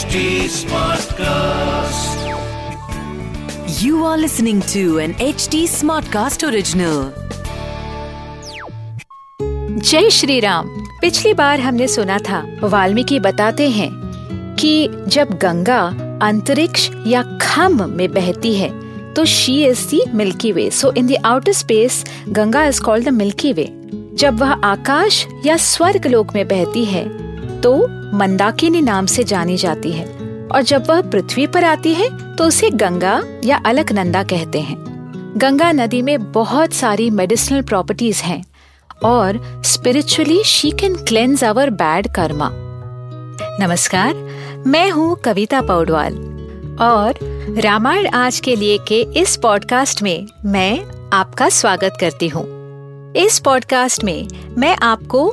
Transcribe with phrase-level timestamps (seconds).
[0.00, 2.20] HD Smartcast.
[3.82, 7.02] You are listening to an HD Smartcast original.
[9.80, 10.68] जय श्री राम
[11.00, 13.90] पिछली बार हमने सुना था, वाल्मीकि बताते हैं
[14.60, 14.72] कि
[15.08, 15.82] जब गंगा
[16.22, 18.72] अंतरिक्ष या खम में बहती है
[19.14, 23.12] तो she is the milky way so in the outer space Ganga is called the
[23.20, 23.68] milky way
[24.14, 27.08] जब वह आकाश या स्वर्ग लोक में बहती है
[27.60, 30.04] तो मंदाकिनी नाम से जानी जाती है,
[30.52, 34.76] और जब वह पृथ्वी पर आती है तो उसे गंगा या अलकनंदा कहते हैं।
[35.36, 38.42] गंगा नदी में बहुत सारी मेडिसिनल प्रॉपर्टीज़ हैं,
[39.04, 42.50] और spiritually she can cleanse our bad karma
[43.60, 44.14] नमस्कार,
[44.66, 46.14] मैं हूँ कविता पौडवाल,
[46.80, 47.18] और
[47.62, 50.80] रामायण आज के लिए के इस पॉडकास्ट में मैं
[51.12, 52.44] आपका स्वागत करती हूँ।
[53.16, 55.32] इस पॉडकास्ट में मैं आपको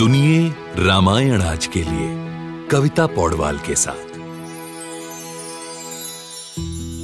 [0.00, 2.08] सुनिए रामायण आज के लिए,
[2.66, 4.18] कविता पौडवाल के साथ।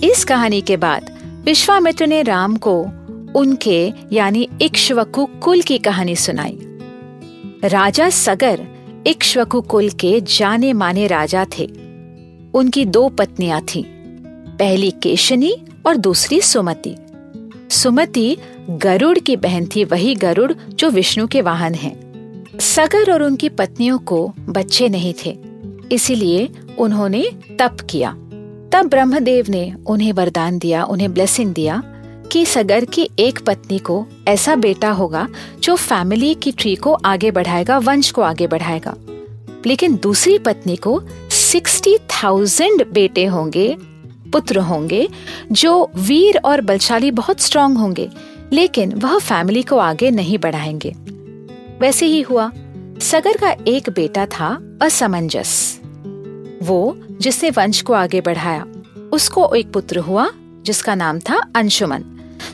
[0.04, 2.80] इस कहानी के बाद विश्वामित्र ने राम को
[3.34, 6.58] उनके, यानी इक्ष्वकु कुल की कहानी सुनाई।
[7.64, 8.66] राजा सगर
[9.06, 11.70] इक्ष्वकु कुल के जाने माने राजा थे।
[12.54, 13.84] उनकी दो पत्नियाँ थीं,
[14.56, 16.96] पहली केशनी और दूसरी सुमति।
[17.70, 18.36] सुमति
[18.70, 22.05] गरुड़ की बहन थी, वही गरुड़ जो विष्णु के वाहन हैं।
[22.60, 25.38] सगर और उनकी पत्नियों को बच्चे नहीं थे,
[25.92, 27.24] इसीलिए उन्होंने
[27.58, 28.10] तप किया।
[28.72, 31.82] तब ब्रह्मदेव ने उन्हें वरदान दिया, उन्हें ब्लेसिंग दिया
[32.32, 35.28] कि सगर की एक पत्नी को ऐसा बेटा होगा
[35.62, 38.94] जो फैमिली की ट्री को आगे बढ़ाएगा, वंश को आगे बढ़ाएगा।
[39.66, 43.76] लेकिन दूसरी पत्नी को सिक्सटी थाउज़ेंड बेटे होंगे,
[44.32, 45.08] पुत्र होंगे,
[45.52, 48.08] जो वीर और बलशाली बहुत स्ट्रांग होंगे,
[48.52, 50.94] लेकिन वह फैमिली को आगे नहीं बढ़ाएँगे।
[51.80, 52.52] वैसे ही हुआ।
[53.00, 55.80] सगर का एक बेटा था असमंजस।
[56.62, 58.66] वो, जिसने वंश को आगे बढ़ाया,
[59.12, 60.30] उसको एक पुत्र हुआ,
[60.62, 62.04] जिसका नाम था Anshuman.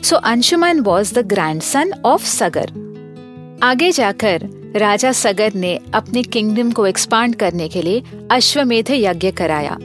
[0.03, 2.71] So Anshuman was the grandson of Sagar
[3.63, 9.77] आगे जाकर, राजा सगर ने अपने किंगडम को एक्सपांड करने के लिए अश्वमेध यज्ञ कराया।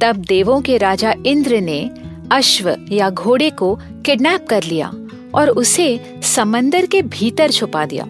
[0.00, 1.90] तब देवों के राजा इंद्र ने
[2.32, 4.94] अश्व या घोड़े को किडनैप कर लिया
[5.34, 8.04] और उसे समंदर के भीतर छुपा दिया।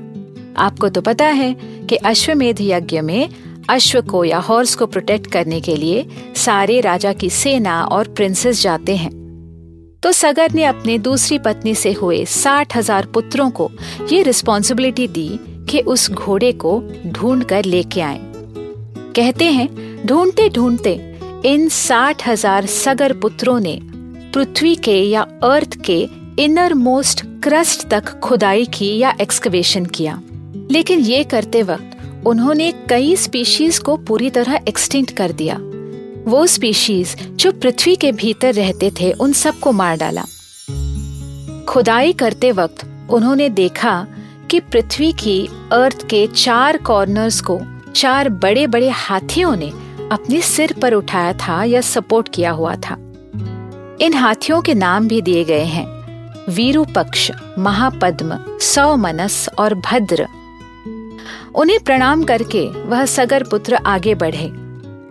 [0.59, 1.53] आपको तो पता है
[1.89, 3.29] कि अश्वमेध यज्ञ में
[3.71, 8.63] अश्व को या हॉर्स को प्रोटेक्ट करने के लिए सारे राजा की सेना और प्रिंसेस
[8.63, 9.11] जाते हैं।
[10.03, 13.71] तो सगर ने अपने दूसरी पत्नी से हुए साठ हज़ार पुत्रों को
[14.13, 15.29] ये रिस्पॉन्सिबिलिटी दी
[15.71, 18.21] कि उस घोड़े को ढूंढ कर लेके आए।
[19.17, 19.69] कहते हैं
[20.07, 20.93] ढूंढते ढूंढते
[21.45, 23.79] इन साठ हज़ार सगर पुत्रों ने
[24.35, 25.99] पृथ्वी के या अर्थ के
[26.39, 30.21] इनर मोस्ट क्रस्ट तक खुदाई की या एक्सकवेशन किया।
[30.71, 31.97] लेकिन ये करते वक्त
[32.27, 35.59] उन्होंने कई स्पीशीज को पूरी तरह एक्सटिंक्ट कर दिया।
[36.31, 40.23] वो स्पीशीज जो पृथ्वी के भीतर रहते थे, उन सबको मार डाला।
[41.69, 44.07] खुदाई करते वक्त उन्होंने देखा
[44.51, 47.61] कि पृथ्वी की अर्थ के चार कॉर्नर्स को,
[47.97, 49.69] चार बड़े बड़े हाथियों ने
[50.13, 52.97] अपने सिर पर उठाया था या सपोर्ट किया हुआ था।
[54.01, 55.87] इन हाथियों के नाम भी दिए गए हैं।
[56.53, 60.27] वीरूपक्ष, महापद्म, सौमनस और भद्र।
[61.55, 64.49] उन्हें प्रणाम करके वह सगर पुत्र आगे बढ़े।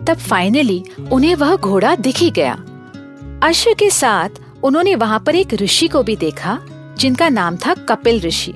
[0.04, 2.52] तब फाइनली उन्हें वह घोड़ा दिख ही गया।
[3.42, 4.28] अश्व के साथ
[4.62, 6.58] उन्होंने वहाँ पर एक ऋषि को भी देखा,
[6.98, 8.54] जिनका नाम था कपिल ऋषि।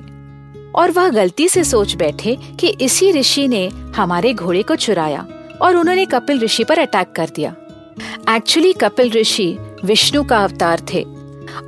[0.75, 5.27] और वह गलती से सोच बैठे कि इसी ऋषि ने हमारे घोड़े को चुराया
[5.61, 7.55] और उन्होंने कपिल ऋषि पर अटैक कर दिया।
[8.35, 11.05] एक्चुअली कपिल ऋषि विष्णु का अवतार थे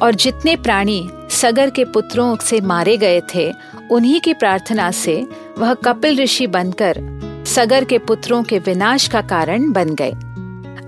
[0.02, 3.54] और जितने प्राणी सगर के पुत्रों से मारे गए थे
[3.92, 5.28] उन्हीं की प्रार्थना से
[5.58, 7.16] वह कपिल ऋषि बनकर
[7.48, 10.12] सगर के पुत्रों के विनाश का कारण बन गए।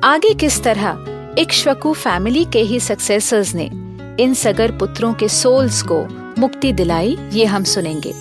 [0.04, 0.98] आगे किस तरह
[1.42, 3.66] इक्ष्वकु फैमिली के ही सक्सेसर्स ने
[4.24, 6.08] इन सगर पुत्रों के सोल्स को
[6.42, 8.14] मुक्ति दिलाई, ये हम सुनेंगे।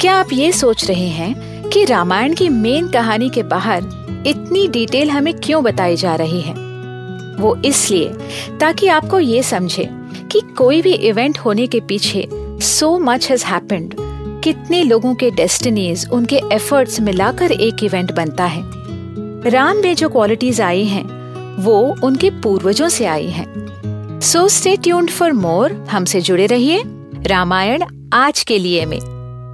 [0.00, 3.82] क्या आप ये सोच रहे हैं कि रामायण की मेन कहानी के बाहर
[4.26, 6.54] इतनी डिटेल हमें क्यों बताई जा रही है?
[7.36, 8.08] वो इसलिए
[8.60, 9.88] ताकि आपको ये समझे
[10.32, 12.28] कि कोई भी इवेंट होने के पीछे
[12.60, 13.94] सो मच हैज़ हैपेंड
[14.44, 18.62] कितने लोगों के डेस्टिनीज उनके एफर्ट्स मिलाकर एक इवेंट बनता है।
[19.50, 21.04] राम में जो क्वालिटीज आई हैं,
[21.56, 26.82] वो उनके पूर्वजों से आई हैं। So stay tuned for more हमसे जुड़े रहिए
[27.26, 28.98] रामायण आज के लिए में,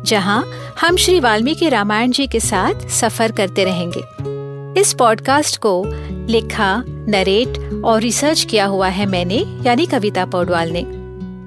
[0.06, 0.44] जहाँ
[0.81, 5.82] हम श्री वाल्मीकि रामायण जी के साथ सफ़र करते रहेंगे। इस पॉडकास्ट को
[6.29, 11.06] लिखा नरेट और रिसर्च किया हुआ है मैंने, यानी कविता पौडवाल ने।